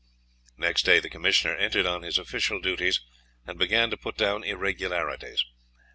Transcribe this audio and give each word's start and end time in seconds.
Next 0.57 0.81
day 0.81 0.99
the 0.99 1.11
commissioner 1.11 1.55
entered 1.55 1.85
on 1.85 2.01
his 2.01 2.17
official 2.17 2.59
duties, 2.59 3.01
and 3.45 3.59
began 3.59 3.91
to 3.91 3.97
put 3.97 4.17
down 4.17 4.43
irregularities. 4.43 5.45